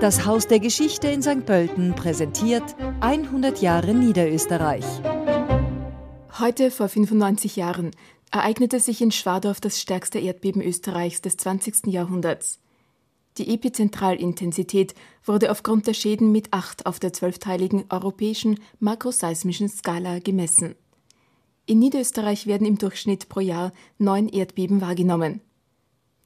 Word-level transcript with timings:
Das 0.00 0.24
Haus 0.26 0.46
der 0.46 0.60
Geschichte 0.60 1.08
in 1.08 1.22
St. 1.22 1.44
Pölten 1.44 1.92
präsentiert 1.96 2.62
100 3.00 3.60
Jahre 3.60 3.94
Niederösterreich. 3.94 4.84
Heute 6.38 6.70
vor 6.70 6.88
95 6.88 7.56
Jahren 7.56 7.90
ereignete 8.30 8.78
sich 8.78 9.02
in 9.02 9.10
Schwadorf 9.10 9.60
das 9.60 9.80
stärkste 9.80 10.20
Erdbeben 10.20 10.62
Österreichs 10.62 11.20
des 11.20 11.36
20. 11.38 11.88
Jahrhunderts. 11.88 12.60
Die 13.38 13.52
Epizentralintensität 13.52 14.94
wurde 15.24 15.50
aufgrund 15.50 15.88
der 15.88 15.94
Schäden 15.94 16.30
mit 16.30 16.52
8 16.52 16.86
auf 16.86 17.00
der 17.00 17.12
zwölfteiligen 17.12 17.86
europäischen 17.90 18.60
makroseismischen 18.78 19.68
Skala 19.68 20.20
gemessen. 20.20 20.76
In 21.66 21.80
Niederösterreich 21.80 22.46
werden 22.46 22.68
im 22.68 22.78
Durchschnitt 22.78 23.28
pro 23.28 23.40
Jahr 23.40 23.72
neun 23.98 24.28
Erdbeben 24.28 24.80
wahrgenommen. 24.80 25.40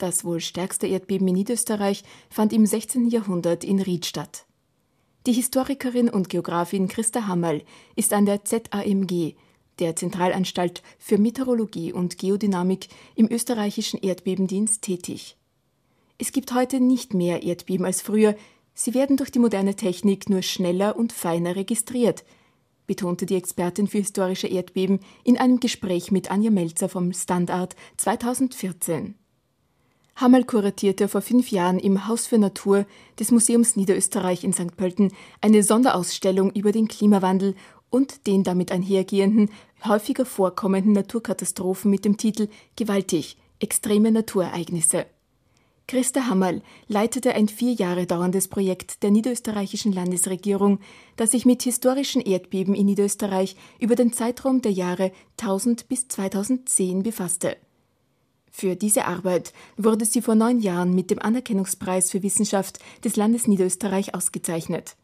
Das 0.00 0.24
wohl 0.24 0.40
stärkste 0.40 0.86
Erdbeben 0.86 1.28
in 1.28 1.34
Niederösterreich 1.34 2.04
fand 2.30 2.54
im 2.54 2.64
16. 2.64 3.10
Jahrhundert 3.10 3.64
in 3.64 3.82
Ried 3.82 4.06
statt. 4.06 4.46
Die 5.26 5.32
Historikerin 5.34 6.08
und 6.08 6.30
Geografin 6.30 6.88
Christa 6.88 7.26
Hammerl 7.26 7.60
ist 7.96 8.14
an 8.14 8.24
der 8.24 8.42
ZAMG, 8.42 9.34
der 9.78 9.96
Zentralanstalt 9.96 10.82
für 10.98 11.18
Meteorologie 11.18 11.92
und 11.92 12.16
Geodynamik 12.16 12.88
im 13.14 13.30
österreichischen 13.30 14.00
Erdbebendienst 14.00 14.80
tätig. 14.80 15.36
Es 16.16 16.32
gibt 16.32 16.54
heute 16.54 16.80
nicht 16.80 17.12
mehr 17.12 17.42
Erdbeben 17.42 17.84
als 17.84 18.00
früher, 18.00 18.36
sie 18.72 18.94
werden 18.94 19.18
durch 19.18 19.30
die 19.30 19.38
moderne 19.38 19.76
Technik 19.76 20.30
nur 20.30 20.40
schneller 20.40 20.96
und 20.96 21.12
feiner 21.12 21.56
registriert, 21.56 22.24
betonte 22.86 23.26
die 23.26 23.36
Expertin 23.36 23.86
für 23.86 23.98
historische 23.98 24.48
Erdbeben 24.48 25.00
in 25.24 25.36
einem 25.36 25.60
Gespräch 25.60 26.10
mit 26.10 26.30
Anja 26.30 26.50
Melzer 26.50 26.88
vom 26.88 27.12
Standard 27.12 27.76
2014. 27.98 29.16
Hammerl 30.16 30.44
kuratierte 30.44 31.08
vor 31.08 31.22
fünf 31.22 31.50
Jahren 31.50 31.78
im 31.78 32.06
Haus 32.06 32.26
für 32.26 32.38
Natur 32.38 32.86
des 33.18 33.30
Museums 33.30 33.76
Niederösterreich 33.76 34.44
in 34.44 34.52
St. 34.52 34.76
Pölten 34.76 35.12
eine 35.40 35.62
Sonderausstellung 35.62 36.50
über 36.52 36.72
den 36.72 36.88
Klimawandel 36.88 37.54
und 37.88 38.26
den 38.26 38.44
damit 38.44 38.72
einhergehenden, 38.72 39.50
häufiger 39.84 40.24
vorkommenden 40.24 40.92
Naturkatastrophen 40.92 41.90
mit 41.90 42.04
dem 42.04 42.16
Titel 42.16 42.48
Gewaltig 42.76 43.36
extreme 43.60 44.10
Naturereignisse. 44.10 45.06
Christa 45.86 46.28
Hammerl 46.28 46.62
leitete 46.86 47.34
ein 47.34 47.48
vier 47.48 47.72
Jahre 47.72 48.06
dauerndes 48.06 48.46
Projekt 48.46 49.02
der 49.02 49.10
niederösterreichischen 49.10 49.92
Landesregierung, 49.92 50.78
das 51.16 51.32
sich 51.32 51.44
mit 51.46 51.62
historischen 51.62 52.22
Erdbeben 52.22 52.76
in 52.76 52.86
Niederösterreich 52.86 53.56
über 53.80 53.96
den 53.96 54.12
Zeitraum 54.12 54.62
der 54.62 54.70
Jahre 54.70 55.10
1000 55.40 55.88
bis 55.88 56.06
2010 56.06 57.02
befasste. 57.02 57.56
Für 58.50 58.76
diese 58.76 59.06
Arbeit 59.06 59.52
wurde 59.76 60.04
sie 60.04 60.22
vor 60.22 60.34
neun 60.34 60.60
Jahren 60.60 60.94
mit 60.94 61.10
dem 61.10 61.20
Anerkennungspreis 61.20 62.10
für 62.10 62.22
Wissenschaft 62.22 62.78
des 63.04 63.16
Landes 63.16 63.46
Niederösterreich 63.46 64.14
ausgezeichnet. 64.14 64.96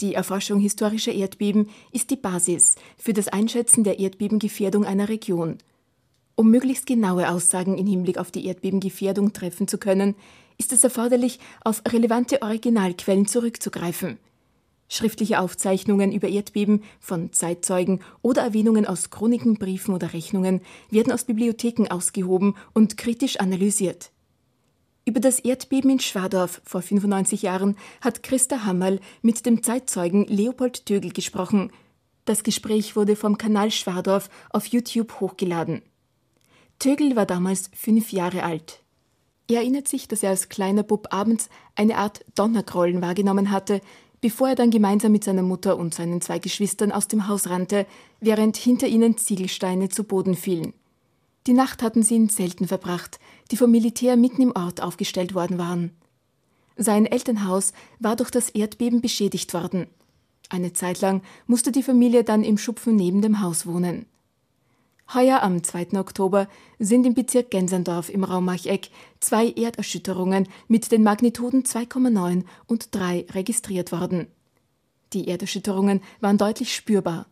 Die 0.00 0.14
Erforschung 0.14 0.60
historischer 0.60 1.12
Erdbeben 1.12 1.68
ist 1.92 2.10
die 2.10 2.16
Basis 2.16 2.76
für 2.96 3.12
das 3.12 3.28
Einschätzen 3.28 3.84
der 3.84 3.98
Erdbebengefährdung 3.98 4.84
einer 4.84 5.08
Region– 5.08 5.58
um 6.36 6.50
möglichst 6.50 6.86
genaue 6.86 7.30
Aussagen 7.30 7.78
im 7.78 7.86
Hinblick 7.86 8.18
auf 8.18 8.30
die 8.30 8.46
Erdbebengefährdung 8.46 9.32
treffen 9.32 9.68
zu 9.68 9.78
können, 9.78 10.16
ist 10.58 10.72
es 10.72 10.82
erforderlich, 10.82 11.38
auf 11.62 11.82
relevante 11.88 12.42
Originalquellen 12.42 13.26
zurückzugreifen. 13.26 14.18
Schriftliche 14.88 15.40
Aufzeichnungen 15.40 16.12
über 16.12 16.28
Erdbeben 16.28 16.82
von 17.00 17.32
Zeitzeugen 17.32 18.00
oder 18.22 18.42
Erwähnungen 18.42 18.86
aus 18.86 19.10
Chroniken, 19.10 19.54
Briefen 19.54 19.94
oder 19.94 20.12
Rechnungen 20.12 20.60
werden 20.90 21.12
aus 21.12 21.24
Bibliotheken 21.24 21.88
ausgehoben 21.88 22.54
und 22.74 22.96
kritisch 22.96 23.40
analysiert. 23.40 24.10
Über 25.06 25.20
das 25.20 25.38
Erdbeben 25.38 25.90
in 25.90 26.00
Schwadorf 26.00 26.62
vor 26.64 26.80
95 26.80 27.42
Jahren 27.42 27.76
hat 28.00 28.22
Christa 28.22 28.64
Hammerl 28.64 29.00
mit 29.20 29.44
dem 29.44 29.62
Zeitzeugen 29.62 30.26
Leopold 30.26 30.86
Tögel 30.86 31.12
gesprochen. 31.12 31.70
Das 32.24 32.42
Gespräch 32.42 32.96
wurde 32.96 33.16
vom 33.16 33.36
Kanal 33.36 33.70
Schwadorf 33.70 34.30
auf 34.50 34.66
YouTube 34.66 35.20
hochgeladen. 35.20 35.82
Tögel 36.78 37.16
war 37.16 37.26
damals 37.26 37.70
fünf 37.74 38.12
Jahre 38.12 38.44
alt. 38.44 38.80
Er 39.48 39.58
erinnert 39.58 39.88
sich, 39.88 40.08
dass 40.08 40.22
er 40.22 40.30
als 40.30 40.48
kleiner 40.48 40.82
Bub 40.82 41.08
abends 41.12 41.50
eine 41.74 41.98
Art 41.98 42.24
Donnergrollen 42.34 43.02
wahrgenommen 43.02 43.50
hatte, 43.50 43.82
bevor 44.24 44.48
er 44.48 44.54
dann 44.54 44.70
gemeinsam 44.70 45.12
mit 45.12 45.22
seiner 45.22 45.42
Mutter 45.42 45.76
und 45.76 45.92
seinen 45.92 46.22
zwei 46.22 46.38
Geschwistern 46.38 46.92
aus 46.92 47.08
dem 47.08 47.28
Haus 47.28 47.50
rannte, 47.50 47.86
während 48.20 48.56
hinter 48.56 48.86
ihnen 48.86 49.18
Ziegelsteine 49.18 49.90
zu 49.90 50.02
Boden 50.02 50.34
fielen. 50.34 50.72
Die 51.46 51.52
Nacht 51.52 51.82
hatten 51.82 52.02
sie 52.02 52.16
in 52.16 52.30
Zelten 52.30 52.66
verbracht, 52.66 53.20
die 53.50 53.58
vom 53.58 53.70
Militär 53.70 54.16
mitten 54.16 54.40
im 54.40 54.56
Ort 54.56 54.80
aufgestellt 54.80 55.34
worden 55.34 55.58
waren. 55.58 55.90
Sein 56.74 57.04
Elternhaus 57.04 57.74
war 58.00 58.16
durch 58.16 58.30
das 58.30 58.48
Erdbeben 58.48 59.02
beschädigt 59.02 59.52
worden. 59.52 59.88
Eine 60.48 60.72
Zeit 60.72 61.02
lang 61.02 61.20
musste 61.46 61.70
die 61.70 61.82
Familie 61.82 62.24
dann 62.24 62.44
im 62.44 62.56
Schupfen 62.56 62.96
neben 62.96 63.20
dem 63.20 63.42
Haus 63.42 63.66
wohnen. 63.66 64.06
Heuer 65.12 65.42
am 65.42 65.62
2. 65.62 65.98
Oktober 65.98 66.48
sind 66.78 67.04
im 67.04 67.14
Bezirk 67.14 67.50
Gensendorf 67.50 68.08
im 68.08 68.24
Raum 68.24 68.46
Marcheck 68.46 68.88
zwei 69.20 69.50
Erderschütterungen 69.50 70.48
mit 70.66 70.90
den 70.90 71.02
Magnituden 71.02 71.64
2,9 71.64 72.44
und 72.66 72.94
3 72.94 73.26
registriert 73.32 73.92
worden. 73.92 74.28
Die 75.12 75.28
Erderschütterungen 75.28 76.00
waren 76.20 76.38
deutlich 76.38 76.74
spürbar. 76.74 77.26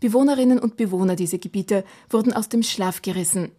Bewohnerinnen 0.00 0.58
und 0.58 0.76
Bewohner 0.76 1.14
dieser 1.14 1.38
Gebiete 1.38 1.84
wurden 2.10 2.32
aus 2.32 2.48
dem 2.48 2.62
Schlaf 2.62 3.02
gerissen. 3.02 3.52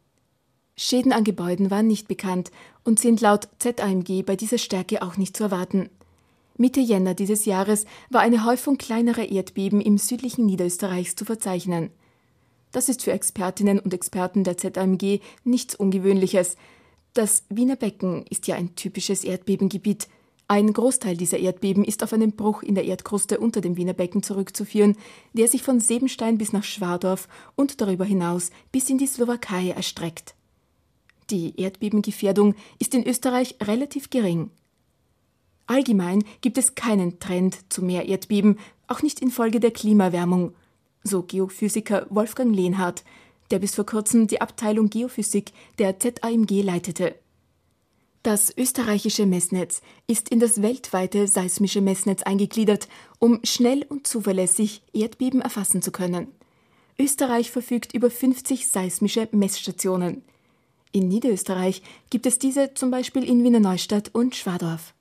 Schäden 0.75 1.13
an 1.13 1.23
Gebäuden 1.23 1.69
waren 1.69 1.87
nicht 1.87 2.07
bekannt 2.07 2.51
und 2.83 2.99
sind 2.99 3.21
laut 3.21 3.47
ZAMG 3.59 4.23
bei 4.23 4.35
dieser 4.35 4.57
Stärke 4.57 5.03
auch 5.03 5.15
nicht 5.15 5.37
zu 5.37 5.43
erwarten. 5.43 5.89
Mitte 6.57 6.79
Jänner 6.79 7.13
dieses 7.13 7.45
Jahres 7.45 7.85
war 8.09 8.21
eine 8.21 8.43
Häufung 8.43 8.77
kleinerer 8.77 9.29
Erdbeben 9.29 9.79
im 9.79 9.97
südlichen 9.97 10.45
Niederösterreichs 10.45 11.15
zu 11.15 11.23
verzeichnen. 11.23 11.91
Das 12.73 12.89
ist 12.89 13.03
für 13.03 13.13
Expertinnen 13.13 13.79
und 13.79 13.93
Experten 13.93 14.43
der 14.43 14.57
ZAMG 14.57 15.21
nichts 15.45 15.75
Ungewöhnliches. 15.75 16.57
Das 17.13 17.43
Wiener 17.49 17.75
Becken 17.75 18.25
ist 18.29 18.47
ja 18.47 18.55
ein 18.55 18.75
typisches 18.75 19.23
Erdbebengebiet. 19.23 20.09
Ein 20.47 20.73
Großteil 20.73 21.15
dieser 21.15 21.37
Erdbeben 21.37 21.85
ist 21.85 22.03
auf 22.03 22.13
einen 22.13 22.33
Bruch 22.35 22.63
in 22.63 22.73
der 22.73 22.85
Erdkruste 22.85 23.39
unter 23.39 23.61
dem 23.61 23.77
Wiener 23.77 23.93
Becken 23.93 24.23
zurückzuführen, 24.23 24.97
der 25.33 25.47
sich 25.47 25.61
von 25.61 25.79
Sebenstein 25.79 26.39
bis 26.39 26.51
nach 26.51 26.63
Schwadorf 26.63 27.29
und 27.55 27.79
darüber 27.79 28.05
hinaus 28.05 28.49
bis 28.71 28.89
in 28.89 28.97
die 28.97 29.07
Slowakei 29.07 29.69
erstreckt. 29.69 30.33
Die 31.29 31.59
Erdbebengefährdung 31.61 32.55
ist 32.79 32.95
in 32.95 33.07
Österreich 33.07 33.55
relativ 33.61 34.09
gering. 34.09 34.49
Allgemein 35.67 36.23
gibt 36.41 36.57
es 36.57 36.73
keinen 36.73 37.19
Trend 37.19 37.71
zu 37.71 37.83
mehr 37.83 38.07
Erdbeben, 38.07 38.57
auch 38.87 39.03
nicht 39.03 39.21
infolge 39.21 39.59
der 39.59 39.71
Klimawärmung 39.71 40.53
so 41.03 41.23
Geophysiker 41.23 42.07
Wolfgang 42.09 42.55
Lehnhardt, 42.55 43.03
der 43.51 43.59
bis 43.59 43.75
vor 43.75 43.85
kurzem 43.85 44.27
die 44.27 44.41
Abteilung 44.41 44.89
Geophysik 44.89 45.51
der 45.77 45.99
ZAMG 45.99 46.61
leitete. 46.61 47.15
Das 48.23 48.55
österreichische 48.57 49.25
Messnetz 49.25 49.81
ist 50.07 50.29
in 50.29 50.39
das 50.39 50.61
weltweite 50.61 51.27
seismische 51.27 51.81
Messnetz 51.81 52.23
eingegliedert, 52.23 52.87
um 53.19 53.41
schnell 53.43 53.85
und 53.89 54.07
zuverlässig 54.07 54.81
Erdbeben 54.93 55.41
erfassen 55.41 55.81
zu 55.81 55.91
können. 55.91 56.27
Österreich 56.97 57.51
verfügt 57.51 57.93
über 57.93 58.09
50 58.09 58.69
seismische 58.69 59.27
Messstationen. 59.31 60.23
In 60.93 61.09
Niederösterreich 61.09 61.81
gibt 62.09 62.25
es 62.25 62.39
diese 62.39 62.73
zum 62.75 62.91
Beispiel 62.91 63.23
in 63.23 63.43
Wiener 63.43 63.59
Neustadt 63.59 64.11
und 64.13 64.35
Schwadorf. 64.35 64.93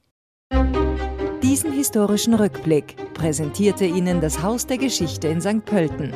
Diesen 1.43 1.73
historischen 1.73 2.35
Rückblick 2.35 2.97
präsentierte 3.23 3.85
Ihnen 3.85 4.21
das 4.21 4.43
Haus 4.43 4.67
der 4.67 4.79
Geschichte 4.79 5.29
in 5.29 5.41
St. 5.41 5.65
Pölten. 5.65 6.13